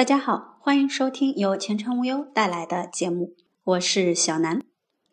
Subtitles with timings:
[0.00, 4.62] 大家好，欢迎收听由前程无忧带来的节目，我是小南。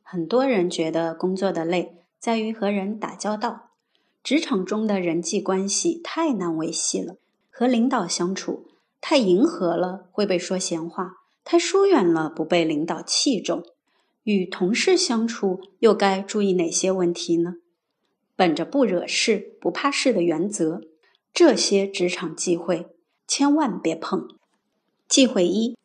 [0.02, 3.72] 很多人觉得工作的累在于和人打交道，
[4.24, 7.18] 职场中的人际关系太难维系了，
[7.50, 8.66] 和领导相处
[9.02, 13.62] 太迎合了会被说闲话，太疏远了不被领导器重。
[14.24, 17.56] 与同事相处又该注意哪些问题呢？
[18.38, 20.80] 本着不惹事、不怕事的原则，
[21.34, 22.96] 这些职场忌讳
[23.28, 24.30] 千万别碰。
[25.08, 25.78] 忌讳一：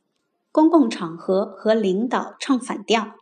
[0.51, 3.13] 公共场合和领导唱反调。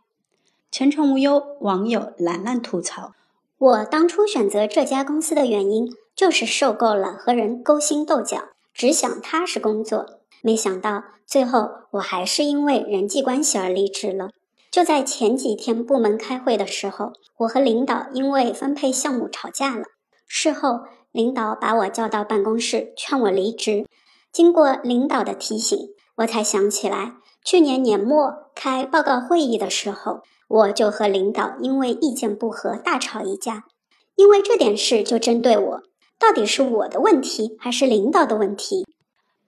[0.71, 3.13] 前程无忧网友兰兰吐槽
[3.59, 10.19] ：“我当初选择这家公司的原因，就是受够了和人勾心斗角，只想踏实工作。
[10.41, 14.31] 没想到最后我还是因为人际关系而离职了。
[14.71, 19.83] 就在前几天部门开会的时候，我和领导因为分配项目吵架了。
[20.25, 20.79] 事后，
[21.11, 23.85] 领导把我叫到办公室，劝我离职。”
[24.31, 25.77] 经过领导的提醒，
[26.17, 33.65] 我才想起来，去年年末开报告会议的时候，我就和领导因为意见不合大吵一架。
[34.15, 35.83] 因为这点事就针对我，
[36.19, 38.85] 到底是我的问题还是领导的问题？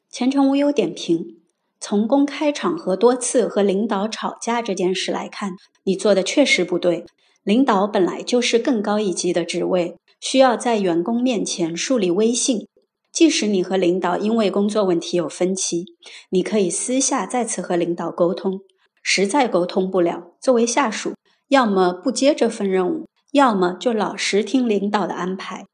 [0.09, 1.37] 前程无忧点评：
[1.79, 5.51] 从公开场合多次和领导吵架这件事来看，
[5.83, 7.05] 你做的确实不对。
[7.43, 12.67] 领导本来就是更高一级的职位，需要在员工面前树立威信。
[13.13, 15.85] 即使你和领导因为工作问题有分歧，
[16.31, 18.61] 你可以私下再次和领导沟通。
[19.03, 21.13] 实在沟通不了，作为下属，
[21.49, 25.67] 要么不接这份任务，要么就老实听领导的安排。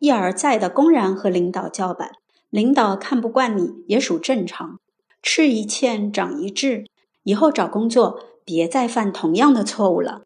[0.00, 2.10] 一而再的公然和领导叫板，
[2.50, 4.80] 领导看不惯你也属正常。
[5.22, 6.86] 吃一堑长一智，
[7.22, 10.22] 以后找工作别再犯同样的错误了。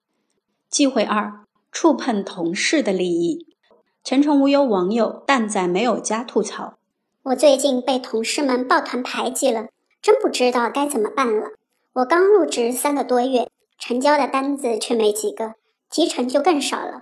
[0.71, 3.56] 忌讳二：触碰同事的利益。
[4.07, 6.75] 前程无忧网友蛋仔没有家吐槽：
[7.25, 9.67] 我最近被同事们抱团排挤了，
[10.01, 11.49] 真不知道该怎么办了。
[11.93, 13.49] 我刚入职三个多月，
[13.81, 15.55] 成交的单子却没几个，
[15.91, 17.01] 提成就更少了。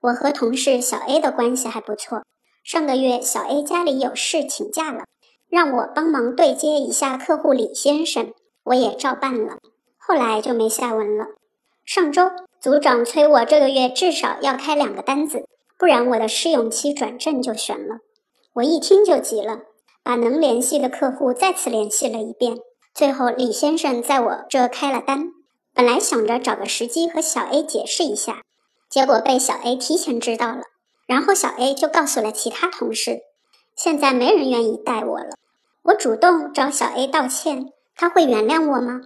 [0.00, 2.24] 我和同事小 A 的关系还不错，
[2.64, 5.04] 上个月小 A 家里有事请假了，
[5.48, 8.32] 让我帮忙对接一下客户李先生，
[8.64, 9.58] 我也照办了。
[9.96, 11.26] 后来就没下文了。
[11.84, 12.28] 上周
[12.60, 15.46] 组长催我这个月至少要开两个单子。
[15.80, 18.00] 不然我的试用期转正就悬了。
[18.52, 19.62] 我一听就急了，
[20.04, 22.58] 把能联系的客户再次联系了一遍。
[22.94, 25.30] 最后李先生在我这开了单。
[25.72, 28.42] 本来想着找个时机和小 A 解释一下，
[28.90, 30.64] 结果被小 A 提前知道了，
[31.06, 33.20] 然后小 A 就告诉了其他同事。
[33.74, 35.30] 现在没人愿意带我了。
[35.84, 39.00] 我主动找小 A 道歉，他会原谅我吗？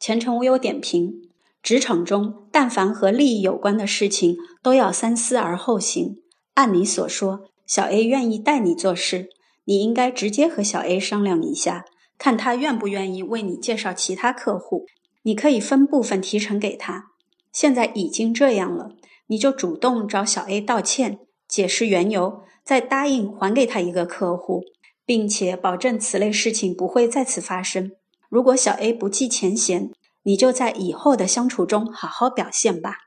[0.00, 1.25] 前程无忧点评。
[1.66, 6.18] 职场中，但凡和利益有关的事情，都要三思而后行。
[6.54, 9.30] 按你所说，小 A 愿意带你做事，
[9.64, 11.84] 你应该直接和小 A 商量一下，
[12.18, 14.86] 看他愿不愿意为你介绍其他客户。
[15.24, 17.06] 你可以分部分提成给他。
[17.50, 18.92] 现在已经这样了，
[19.26, 24.62] 你就主动找小 A 道歉，解释缘由，再答应还给他一个客户，
[25.04, 27.90] 并且保证此类事情不会再次发生。
[28.28, 29.90] 如果小 A 不计前嫌，
[30.26, 33.06] 你就在以后的相处中好好表现吧。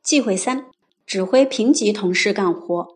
[0.00, 0.66] 忌讳三：
[1.04, 2.88] 指挥平级同事干活。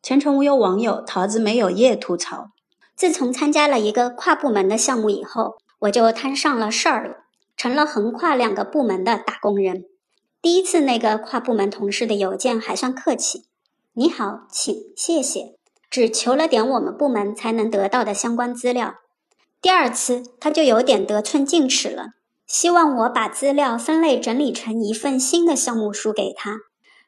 [0.00, 2.50] 前程无忧网友桃子没有叶吐槽：
[2.94, 7.16] 自从参加了一个跨部门的项目以后，我就摊上了事儿了，
[7.56, 9.84] 成了横跨两个部门的打工人。
[10.40, 13.46] 第一次那个跨部门同事的邮件还算客气，
[13.94, 15.56] 你好，请，谢谢，
[15.90, 18.94] 只求了点我们部门才能得到的相关资料。
[19.60, 22.10] 第二次他就有点得寸进尺了。
[22.48, 26.56] 希望我把资料分类整理成一份新的项目书给他。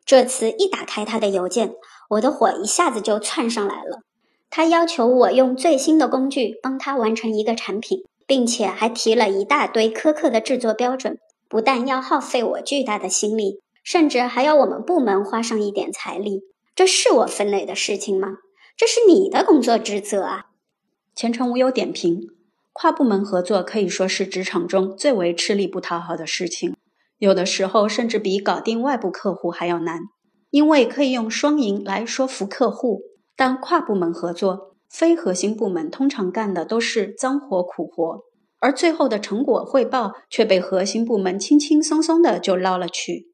[0.04, 1.74] 这次一打开他的邮件，
[2.10, 4.02] 我的火一下子就窜上来了。
[4.50, 11.18] 他要求我用最新的工具帮他完成一个产品，并且还提了一大堆苛刻的制作标准，
[11.48, 16.42] 不但要耗费我巨大的心力，甚至还要我们部门花上一点财力。
[16.74, 18.28] 这是我分内的事情吗？
[18.76, 20.46] 这是你的工作职责啊！
[21.14, 22.28] 前程无忧点评。
[22.72, 26.76] 跨部门合作可以说是职场中最为吃力不讨好的事情，
[27.18, 30.00] 有的时候甚至比搞定外部客户还要难。
[30.50, 33.02] 因为可以用双赢来说服客户，
[33.36, 38.24] 但跨部门合作，非核心部门通常干的都是脏活苦活，
[38.58, 43.28] 而最后的成果汇报却被核心部门轻轻松松的就捞了去。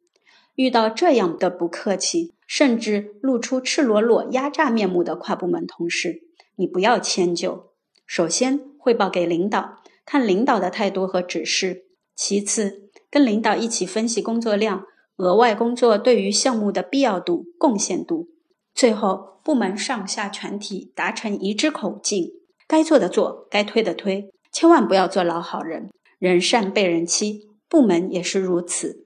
[0.57, 6.21] 遇到这样的不客气，甚至露出赤裸裸压榨面目的跨部门同事，
[6.57, 7.71] 你不要迁就。
[8.07, 11.83] 首先汇报给领导，看领导的态度和指示；
[12.15, 14.87] 其次跟领导一起分析工作量、
[15.17, 18.29] 额外工作对于项目的必要度、贡献度；
[18.73, 22.31] 最后部门上下全体达成一致口径，
[22.69, 25.91] 该做的做，该推的推，千万不要做老好人。
[26.21, 29.03] 人善被人欺，部门也是如此。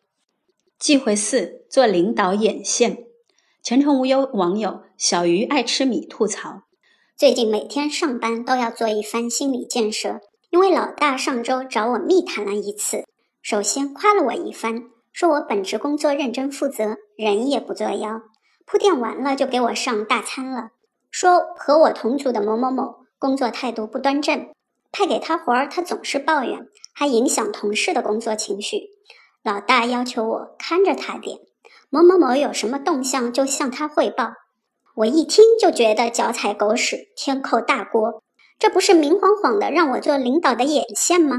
[0.79, 3.05] 忌讳四：做领导眼线。
[3.63, 6.65] 前程无忧网友小鱼爱吃米吐槽：
[7.21, 13.05] 最近每天上班都要做一番心理建设，因为老大上周找我密谈了一次，
[13.43, 18.23] 首先夸了我一番，说我本职工作认真负责，人也不作妖。
[18.65, 20.71] 铺垫完了就给我上大餐了，
[21.11, 24.49] 说和我同组的某某某工作态度不端正，
[24.91, 28.89] 派给他活儿他总是抱怨，还影响同事的工作情绪。
[29.45, 31.37] 老大要求我看着他点。
[31.91, 34.33] 某某某有什么动向就向他汇报，
[34.97, 38.23] 我一听就觉得脚踩狗屎，天扣大锅，
[38.59, 41.37] 这不是明晃晃的让我做领导的眼线吗？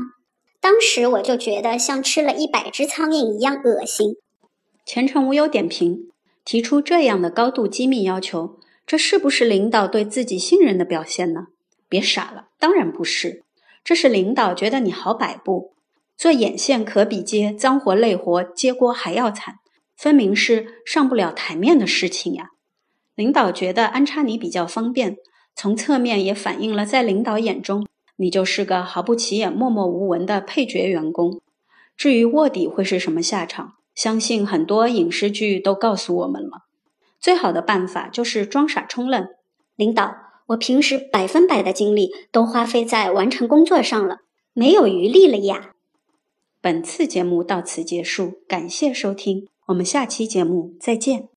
[0.60, 4.16] 当时我就觉得像吃了一百只苍蝇一样恶心。
[4.86, 6.10] 前程无忧点评：
[6.46, 8.58] 提出这样的高度机密要求，
[8.88, 11.48] 这是不是领导对自己信任的表现呢？
[11.90, 13.44] 别傻了，当然不是，
[13.84, 15.74] 这是领导觉得你好摆布。
[16.18, 19.56] 做眼线可比接脏活累活接锅还要惨。
[19.98, 22.50] 分明是上不了台面的事情呀！
[23.22, 25.16] 领导觉得安插你比较方便，
[25.56, 27.86] 从侧面也反映了在领导眼中，
[28.16, 31.40] 你就是个毫不起眼、默默无闻的配角员工。
[31.96, 36.64] 至于卧底会是什么下场，相信很多影视剧都告诉我们了。
[37.20, 39.28] 最好的办法就是装傻充愣。
[39.76, 40.16] 领导，
[40.48, 44.22] 我平时百分百的精力都花费在完成工作上了，
[44.54, 45.74] 没有余力了呀。
[46.60, 49.48] 本次节目到此结束，感谢收听。
[49.68, 51.30] 我们下期节目再见。